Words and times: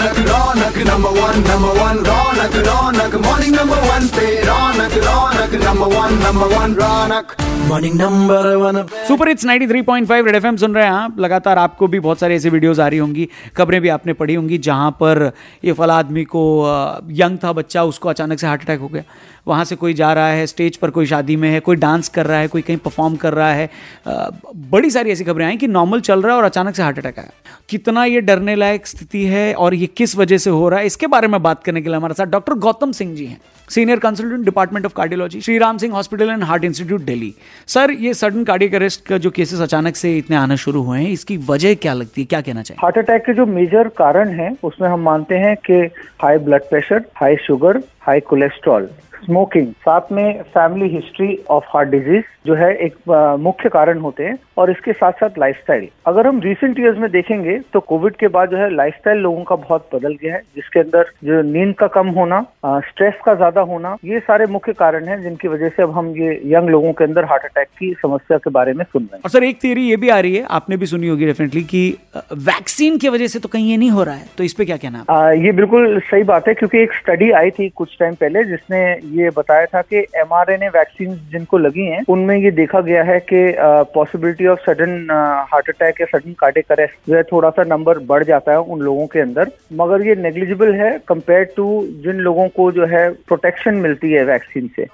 Raunak 0.00 0.18
Raunak 0.28 0.76
number 0.88 1.10
one 1.20 1.38
number 1.48 1.78
one 1.80 1.98
Raunak 2.08 2.54
Raunak 2.68 3.14
morning 3.26 3.54
number 3.56 3.80
one 3.88 4.06
पे 4.16 4.26
Raunak 4.48 4.94
Raunak 5.06 5.54
number 5.64 5.94
one 5.96 6.14
number 6.24 6.56
one 6.56 6.74
Raunak 6.80 7.34
morning 7.68 7.94
number 7.94 8.86
super 9.08 9.28
hits 9.28 9.44
93.5 9.46 10.26
Red 10.26 10.36
FM 10.36 10.56
सुन 10.56 10.74
रहे 10.74 10.84
हैं 10.84 10.92
आप। 10.92 11.18
लगातार 11.20 11.58
आपको 11.58 11.86
भी 11.86 12.00
बहुत 12.00 12.20
सारी 12.20 12.34
ऐसी 12.34 12.50
वीडियोस 12.50 12.78
आ 12.80 12.86
रही 12.88 12.98
होंगी। 12.98 13.28
खबरें 13.56 13.80
भी 13.80 13.88
आपने 13.88 14.12
पढ़ी 14.12 14.34
होंगी 14.34 14.58
जहाँ 14.58 14.90
पर 15.00 15.30
ये 15.64 15.72
फला 15.72 15.98
आदमी 15.98 16.24
को 16.24 16.42
यंग 17.12 17.38
था 17.44 17.52
बच्चा, 17.52 17.82
उसको 17.84 18.08
अचानक 18.08 18.38
से 18.38 18.46
हार्ट 18.46 18.62
अटैक 18.62 18.80
हो 18.80 18.88
गया। 18.88 19.02
वहाँ 19.46 19.64
से 19.64 19.76
कोई 19.76 19.94
जा 19.94 20.12
रहा 20.12 20.28
है 20.28 20.46
स्टेज 20.46 20.76
पर 20.76 20.90
कोई 20.90 21.06
शादी 21.06 21.36
में 21.36 21.48
है, 21.50 21.60
कोई 21.60 21.76
डांस 21.76 22.08
कर 22.08 22.26
रहा 22.26 22.38
है, 22.38 22.48
कोई 22.48 22.62
कहीं 22.62 22.76
परफॉर्म 22.78 23.16
कर 23.16 23.34
रहा 23.34 23.52
है। 23.52 23.70
बड़ी 24.70 24.90
सारी 24.90 25.10
ऐसी 25.10 25.24
खबरें 25.24 25.46
आई 25.46 25.56
कि 25.56 25.68
नॉर्मल 25.68 26.00
चल 26.00 26.22
रहा 26.22 26.32
है 26.32 26.38
और 26.38 26.44
अचानक 26.44 26.74
से 26.74 26.82
हार्ट 26.82 26.98
अटैक 26.98 27.18
आया। 27.18 27.30
कितना 27.68 28.04
ये 28.04 28.20
डरने 28.20 28.54
लायक 28.56 28.86
स्थिति 28.86 29.24
है 29.24 29.52
और 29.54 29.74
ये 29.74 29.86
किस 29.86 30.16
वजह 30.16 30.38
से 30.38 30.50
हो 30.50 30.68
रहा 30.68 30.80
है, 30.80 30.86
इसके 30.86 31.06
बारे 31.06 31.28
में 31.28 31.42
बात 31.42 31.62
करने 31.64 31.82
के 31.82 31.88
लिए 31.88 31.96
हमारे 31.96 32.14
साथ 32.14 32.26
डॉक्टर 32.26 32.54
गौतम 32.58 32.92
सिंह 32.92 33.14
जी 33.16 33.26
हैं। 33.26 33.40
Senior 33.70 33.98
consultant 33.98 34.44
department 34.44 34.86
of 34.86 34.92
cardiology 34.94 35.40
Shri 35.40 35.56
Ram 35.58 35.76
Singh 35.78 35.94
hospital 35.94 36.30
and 36.30 36.44
heart 36.44 36.64
institute 36.64 37.00
Delhi 37.00 37.34
sir 37.66 37.90
ये 37.90 38.14
सडन 38.14 38.44
कार्डियक 38.44 38.74
अरेस्ट 38.74 39.06
का 39.06 39.18
जो 39.18 39.30
केसेस 39.30 39.60
अचानक 39.60 39.96
से 39.96 40.16
इतने 40.18 40.36
आना 40.36 40.56
शुरू 40.56 40.82
हुए 40.82 40.98
हैं, 40.98 41.10
इसकी 41.10 41.36
वजह 41.36 41.74
क्या 41.74 41.94
लगती 41.94 42.20
है? 42.20 42.26
क्या 42.26 42.40
कहना 42.40 42.62
चाहिए? 42.62 42.78
हार्ट 42.82 42.98
अटैक 42.98 43.22
के 43.22 43.34
जो 43.34 43.46
मेजर 43.46 43.88
कारण 43.88 44.28
है, 44.28 44.56
उसमें 44.62 44.88
हम 44.88 45.00
मानते 45.00 45.34
हैं 45.34 45.56
कि 45.56 45.80
high 46.22 46.38
blood 46.38 46.62
pressure 46.62 47.04
high 47.16 47.36
sugar 47.36 47.82
high 48.02 48.20
cholesterol 48.20 48.88
smoking 49.24 49.72
साथ 49.80 50.12
में 50.12 50.42
family 50.54 50.88
history 50.94 51.36
of 51.50 51.64
heart 51.68 51.88
disease 51.88 52.24
जो 52.46 52.54
है 52.54 52.72
एक 52.76 52.94
मुख्य 53.40 53.68
कारण 53.68 53.98
होते 53.98 54.24
हैं 54.24 54.36
और 54.58 54.70
इसके 54.70 54.92
साथ 54.92 55.12
साथ 55.12 55.38
लाइफस्टाइल 55.38 55.86
अगर 56.06 56.26
हम 56.26 56.40
रिसेंट 56.40 56.78
ईयर्स 56.78 56.98
में 56.98 57.10
देखेंगे 57.10 57.58
तो 57.72 57.80
कोविड 57.80 58.16
के 58.16 58.28
बाद 58.28 58.50
जो 58.50 58.56
है 58.56 58.68
लाइफस्टाइल 58.74 59.18
लोगों 59.18 59.42
का 59.44 59.56
बहुत 59.56 59.88
बदल 59.94 60.14
गया 60.22 60.34
है 60.34 60.40
जिसके 60.56 60.80
अंदर 60.80 61.10
जो 61.24 61.40
नींद 61.42 61.74
का 61.74 61.86
कम 61.96 62.08
होना 62.18 62.40
स्ट्रेस 62.88 63.14
का 63.24 63.34
ज़्यादा 63.34 63.60
होना 63.70 63.96
ये 64.04 64.20
सारे 64.20 64.46
मुख्य 64.46 64.72
कारण 64.72 65.08
हैं 65.08 65.20
जिनकी 65.22 65.48
वजह 65.48 65.68
से 65.68 65.82
अब 65.82 65.90
हम 65.90 66.08
ये 66.16 66.40
यंग 66.54 66.68
लोगों 66.68 66.92
के 66.92 67.04
अंदर 67.04 67.24
हार्ट 67.24 67.44
अटैक 67.44 67.68
की 67.78 67.92
समस्या 68.02 68.38
के 68.38 68.50
बारे 68.50 68.72
में 68.72 68.84
सुन 68.84 69.02
रहे 69.02 69.16
हैं। 69.16 69.22
और 69.24 69.30
सर 69.30 69.44
एक 69.44 69.62
थियरी 69.64 69.88
ये 69.88 69.96
भी 69.96 70.08
आ 70.08 70.18
रही 70.20 70.36
है 70.36 70.44
आपने 70.50 70.76
भी 70.76 70.86
सुनी 70.86 71.08
होगी 71.08 71.26
डेफिनेटली 71.26 71.62
की 71.64 71.84
वैक्सीन 72.44 72.98
की 72.98 73.08
वजह 73.08 73.26
से 73.26 73.38
तो 73.38 73.48
कहीं 73.48 73.70
ये 73.70 73.76
नहीं 73.76 73.90
हो 73.90 74.02
रहा 74.02 74.14
है 74.14 74.26
तो 74.38 74.44
इस 74.44 74.54
पे 74.54 74.64
क्या 74.64 74.76
कहना 74.76 75.30
ये 75.44 75.52
बिल्कुल 75.52 75.98
सही 76.10 76.22
बात 76.24 76.48
है 76.48 76.54
क्योंकि 76.54 76.78
एक 76.78 76.92
स्टडी 76.94 77.30
आई 77.40 77.50
थी 77.50 77.68
कुछ 77.76 77.96
टाइम 78.00 78.14
पहले 78.14 78.44
जिसने 78.44 78.80
ये 79.12 79.30
बताया 79.36 79.66
था 79.66 79.80
कि 79.82 79.98
एमआरएनए 80.16 80.68
वैक्सीन 80.70 81.14
जिनको 81.32 81.58
लगी 81.58 81.86
हैं, 81.86 82.02
उनमें 82.08 82.36
ये 82.36 82.50
देखा 82.52 82.80
गया 82.80 83.02
है 83.04 83.18
कि 83.22 83.42
possibility 83.94 84.46
of 84.46 84.60
sudden 84.60 85.06
heart 85.50 85.68
attack 85.68 86.00
या 86.00 86.06
सडन 86.08 86.32
कार्डिक 86.40 86.72
अरेस्ट 86.72 87.08
जो 87.08 87.16
है 87.16 87.22
थोड़ा 87.32 87.50
सा 87.50 87.64
नंबर 87.66 87.98
बढ़ 88.06 88.24
जाता 88.24 88.52
है 88.52 88.60
उन 88.60 88.80
लोगों 88.80 89.06
के 89.06 89.20
अंदर। 89.20 89.50
मगर 89.74 90.06
ये 90.06 90.14
नेग्लिजिबल 90.18 90.74
है 90.74 90.96
कंपेयर 91.08 91.44
टू 91.56 91.68
जिन 92.04 92.20
लोगों 92.20 92.48
को 92.56 92.70
जो 92.72 92.86
है 92.86 93.08
प्रोटेक्शन 93.28 93.74
मिलती 93.76 94.12
है 94.12 94.24
वैक्सीन 94.24 94.70
से। 94.76 94.86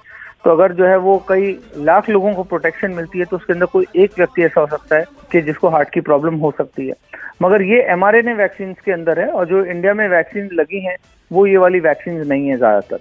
तो 0.45 0.51
अगर 0.51 0.71
जो 0.73 0.85
है 0.85 0.97
वो 0.99 1.17
कई 1.29 1.57
लाख 1.79 2.09
लोगों 2.09 2.33
को 2.33 2.43
प्रोटेक्शन 2.45 2.91
मिलती 2.91 3.19
है 3.19 3.25
तो 3.25 3.35
उसके 3.37 3.53
अंदर 3.53 3.65
कोई 3.65 3.85
एक 3.95 4.11
व्यक्ति 4.17 4.43
ऐसा 4.43 4.61
हो 4.61 4.67
सकता 4.67 4.95
है 4.95 5.05
कि 5.31 5.41
जिसको 5.41 5.69
हार्ट 5.69 5.89
की 5.89 6.01
प्रॉब्लम 6.01 6.35
हो 6.37 6.51
सकती 6.57 6.87
है। 6.87 6.93
मगर 7.41 7.61
ये 7.63 7.81
एमआरएनए 7.91 8.33
वैक्सीन 8.33 8.73
के 8.85 8.91
अंदर 8.91 9.19
है 9.19 9.27
और 9.29 9.45
जो 9.45 9.63
इंडिया 9.65 9.93
में 9.93 10.07
वैक्सीन 10.09 10.49
लगी 10.53 10.79
हैं, 10.85 10.95
वो 11.31 11.45
ये 11.47 11.57
वाली 11.57 11.79
वैक्सीन 11.79 12.25
नहीं 12.27 12.47
है 12.47 12.57
ज़्यादातर। 12.57 12.99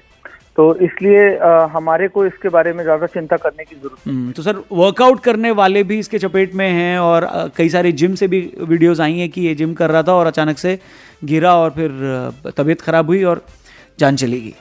तो 0.56 0.74
इसलिए 0.76 1.24
हमारे 1.72 2.06
को 2.08 2.24
इसके 2.26 2.48
बारे 2.48 2.72
में 2.72 2.82
ज़्यादा 2.84 3.06
चिंता 3.08 3.36
करने 3.36 3.64
की 3.64 3.74
ज़रूरत 3.76 4.08
हम्म, 4.08 4.32
तो 4.32 4.42
सर 4.42 4.62
वर्कआउट 4.72 5.20
करने 5.24 5.50
वाले 5.52 5.82
भी 5.84 5.98
इसके 5.98 6.18
चपेट 6.18 6.54
में 6.54 6.68
हैं 6.68 6.98
और 7.00 7.28
कई 7.56 7.68
सारे 7.68 7.92
जिम 7.94 8.14
से 8.14 8.28
भी 8.28 8.40
वीडियोस 8.60 9.00
आई 9.00 9.18
हैं 9.18 9.28
कि 9.30 9.40
ये 9.42 9.54
जिम 9.54 9.74
कर 9.74 9.90
रहा 9.90 10.02
था 10.02 10.14
और 10.14 10.26
अचानक 10.26 10.58
से 10.58 10.78
गिरा 11.24 11.54
और 11.56 11.70
फिर 11.70 12.52
तबीयत 12.56 12.80
खराब 12.80 13.06
हुई 13.06 13.22
और 13.24 13.44
जान 13.98 14.16
चली 14.16 14.40
गई। 14.40 14.54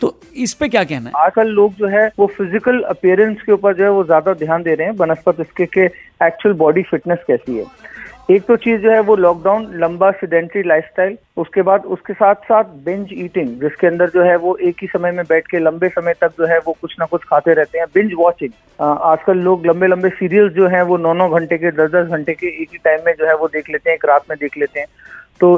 तो 0.00 0.14
इस 0.36 0.52
पे 0.54 0.68
क्या 0.68 0.82
कहना 0.84 1.08
है? 1.08 1.24
आजकल 1.24 1.48
लोग 1.50 1.74
जो 1.74 1.86
है 1.88 2.06
वो 2.18 2.26
फ़िज़िकल 2.38 2.80
अपियरेंस 2.90 3.42
के 3.46 3.52
ऊपर 3.52 3.74
जो 3.76 3.84
है 3.84 3.90
वो 3.90 4.04
ज़्यादा 4.04 4.32
ध्यान 4.34 4.62
दे 4.62 4.74
रहे 4.74 4.86
हैं। 4.86 4.96
बनस्पत 4.96 5.40
इसके 5.40 5.66
के 5.66 5.84
एक्चुअल 6.26 6.54
बॉडी 6.56 6.82
फिटनेस 6.82 7.18
कैसी 7.26 7.56
है। 7.56 7.64
एक 8.30 8.42
तो 8.46 8.56
चीज़ 8.56 8.80
जो 8.80 8.90
है 8.90 9.00
वो 9.02 9.14
लॉकडाउन 9.16 9.66
लंबा 9.80 10.10
सीडेंट्री 10.10 10.62
लाइफस्टाइल 10.62 11.16
उसके 11.36 11.62
बाद 11.62 11.84
उसके 11.94 12.12
साथ 12.12 12.34
साथ 12.44 12.64
बिंज 12.84 13.08
ईटिंग 13.12 13.48
जिसके 13.60 13.86
अंदर 13.86 14.10
जो 14.10 14.22
है 14.22 14.36
वो 14.36 14.54
एक 14.68 14.76
ही 14.82 14.86
समय 14.88 15.12
में 15.12 15.24
बैठ 15.28 15.46
के 15.46 15.58
लंबे 15.58 15.88
समय 15.88 16.14
तक 16.20 16.32
जो 16.38 16.46
है 16.46 16.58
वो 16.66 16.76
कुछ 16.80 16.94
ना 17.00 17.06
कुछ 17.06 17.24
खाते 17.28 17.54
रहते 17.54 17.78
हैं 17.78 17.86
बिंज 17.94 18.12
वॉचिंग 18.18 18.52
आजकल 18.80 19.38
लोग 19.38 19.66
लंबे 19.66 19.86
लंबे 19.86 20.08
सीरियल्स 20.10 20.52
जो 20.54 20.68
हैं 20.68 20.82
वो 20.82 20.96
नौ 20.96 21.12
नौ 21.12 21.28
घंटे 21.28 21.58
के, 21.58 21.70
दस 21.70 21.90
दस 21.90 22.08
घंटे 22.08 22.34
के 22.34 22.46
एक 22.62 22.68
ही 22.72 22.78
टाइम 22.84 23.00
में 23.06 23.12
जो 23.18 23.26
है 23.26 23.34
वो 23.36 23.48
देख 23.48 23.70
लेते 23.70 23.90
हैं, 23.90 23.96
एक 23.96 24.04
रात 24.04 24.30
में 24.30 24.36
देख 24.40 24.56
लेते 24.58 24.80
हैं. 24.80 24.86
तो 25.40 25.50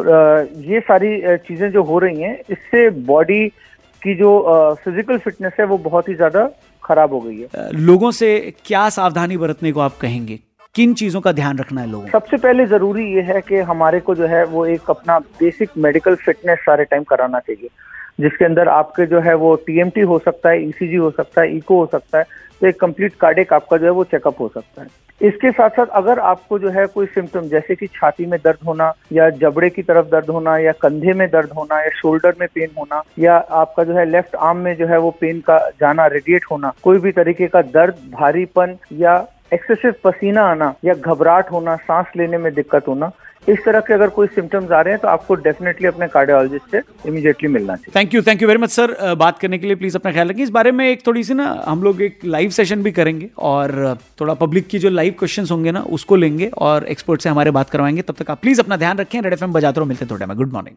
ये 0.73 0.81
सारी 0.81 1.37
चीज़ें 1.47 1.71
जो 1.71 1.83
हो 1.83 1.99
रही 1.99 2.23
हैं, 2.23 2.39
इससे 2.51 2.89
बॉडी 3.07 3.47
की 4.03 4.15
जो 4.15 4.33
फ़िज़िकल 4.85 5.19
फिटनेस 5.19 5.53
है 5.61 5.67
वो 5.67 5.79
बहुत 5.81 6.09
ही 6.09 6.15
ज़्यादा 6.15 6.49
खराब 6.83 7.13
हो 7.13 7.21
गई 7.21 7.41
है. 7.41 7.71
लोगों 7.75 8.11
से 8.13 8.29
क्या 8.67 8.89
सावधानी 8.91 9.37
बरतने 9.37 9.73
को 9.73 9.81
आप 9.81 9.97
कहेंगे? 10.01 10.39
किन 10.75 10.95
चीज़ों 10.95 11.21
का 11.21 11.33
ध्यान 11.33 11.59
रखना 11.59 11.81
है 11.81 11.91
लोगों 11.91 12.09
सबसे 12.09 12.37
पहले 12.37 12.65
ज़रूरी 12.67 13.05
ये 13.15 13.23
है 13.23 13.41
कि 13.41 13.59
हमारे 13.69 14.01
को 14.01 14.15
जो 14.15 14.27
है 14.27 14.45
वो 14.45 14.65
एक 14.67 14.91
अपना 14.91 15.19
बेसिक 15.19 15.71
मेडिकल 15.79 16.15
फिटनेस 16.15 16.59
सारे 16.59 16.85
टाइम 16.85 17.03
कराना 17.03 17.39
चाहिए। 17.39 17.69
जिसके 18.21 18.45
अंदर 18.45 18.69
आपके 18.69 19.07
जो 19.07 19.21
है 19.21 19.35
वो 19.35 19.55
टीएमटी 19.67 20.01
हो 20.01 20.19
सकता 20.19 20.51
है 20.51 20.63
ईसीजी 20.69 20.97
हो 20.97 21.11
सकता 21.11 21.43
है 21.43 21.57
इको 21.57 21.79
हो 21.79 21.87
सकता 21.93 22.19
है 22.19 22.25
तो 22.61 22.67
एक 22.67 22.81
कंप्लीट 22.81 23.15
कार्डिक 23.21 23.53
आपका 23.53 23.77
जो 23.77 23.85
है 23.85 23.91
वो 23.91 24.05
चेकअप 24.05 24.41
हो 24.41 24.49
सकता 24.49 24.83
है। 24.83 24.89
इसके 25.21 25.51
साथ 25.51 25.71
साथ 25.71 25.87
अगर 25.87 26.19
आपको 26.19 26.59
जो 26.59 26.71
है 26.71 26.87
कोई 26.87 27.07
सिम्टम 27.07 27.49
जैसे 27.49 27.75
कि 27.75 27.87
छाती 27.87 28.27
में 28.27 28.39
दर्द 28.45 28.59
होना, 28.67 28.93
या 29.13 29.29
जबड़े 29.31 29.71
की 29.71 29.83
तरफ़ 29.83 30.07
दर्द 30.07 30.31
होना, 30.31 30.57
या 30.59 30.73
कंधे 30.73 31.13
में 31.13 31.29
दर्द 31.29 31.51
होना, 31.53 31.81
या 31.81 31.89
शोल्डर 31.89 32.35
में 32.41 32.49
पेन 32.55 32.69
होना, 32.79 33.03
या 33.19 33.37
आपका 33.37 33.85
जो 33.85 33.95
है 33.95 34.05
लेफ़्ट 34.05 34.35
आर्म 34.37 34.59
में 34.59 34.75
जो 34.77 34.87
है 34.87 34.99
वो 34.99 35.11
पेन 35.11 35.41
का 35.41 35.59
जाना 35.81 36.07
रेडिएट 36.07 36.45
होना, 36.51 36.73
कोई 36.83 36.99
भी 36.99 37.13
तरीके 37.13 37.47
का 37.47 37.63
दर्द, 37.63 37.95
भारीपन, 38.13 38.77
या 38.93 39.17
एक्सेसिव 39.55 39.95
पसीना 40.05 40.43
आना 40.45 40.75
या 40.85 40.95
घबराहट 40.95 41.51
होना, 41.53 41.77
सांस 41.77 42.07
लेने 42.17 42.39
में 42.39 42.53
दिक्कत 42.55 42.89
होना, 42.89 43.11
इस 43.49 43.59
तरह 43.65 43.81
के 43.81 43.95
अगर 43.95 44.09
कोई 44.09 44.27
सिम्टम्स 44.27 44.71
आ 44.71 44.81
रहे 44.81 44.93
हैं 44.93 45.01
तो 45.01 45.09
आपको 45.09 45.35
डेफिनेटली 45.37 45.89
अपने 45.89 46.07
कार्डियोलॉजिस्ट 46.09 46.71
से 46.71 46.81
इमीडिएटली 47.09 47.49
मिलना 47.49 47.75
चाहिए। 47.77 47.93
Thank 47.97 48.15
you 48.15 48.23
thank 48.23 48.43
you 48.43 48.49
very 48.49 48.61
much 48.61 48.71
sir 48.71 49.15
बात 49.15 49.39
करने 49.39 49.59
के 49.59 49.67
लिए 49.67 49.77
प्लीज़ 49.77 49.97
अपना 49.97 50.13
ख्याल 50.13 50.29
रखें 50.29 50.43
इस 50.43 50.51
बारे 50.51 50.73
में 50.73 50.87
एक 50.89 51.07
थोड़ी 51.07 51.25
सी 51.25 51.35
ना, 51.35 51.65
हम 51.67 51.83
लोग 51.83 52.01
एक 52.03 52.19
लाइव 52.25 52.51
सेशन 52.51 52.83
भी 52.83 52.93
करेंगे 52.93 53.29
और 53.39 53.99
थोड़ा 54.21 54.35
पब्लिक 54.37 54.67
की 54.69 54.79
जो 54.79 54.91
लाइव 54.91 55.15
क्वेश्चन 55.19 55.47
होंगे 55.51 55.73
ना, 55.73 55.81
उसको 55.91 56.17
लेंगे 56.17 56.51
और 56.59 56.85
एक्सपर्ट 56.87 57.21
से 57.21 57.29
हमारे 57.29 57.51
बात 57.51 57.71
करवाएँगे। 57.71 58.03
तब 58.03 58.15
तक 58.19 58.31
आप 58.31 58.41
प्लीज़ 58.41 58.61
अपना 58.61 58.77
ध्यान 58.77 58.99
रखें। 58.99 59.21
रेड 59.23 59.33
एफ़ 59.33 59.45
बजाते 59.45 59.81
रहो, 59.81 59.89
मिलते 59.89 60.07
थोड़े 60.07 60.27
में। 60.27 60.37
Good 60.37 60.53
morning 60.53 60.77